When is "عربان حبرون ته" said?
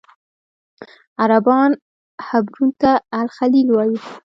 1.21-2.91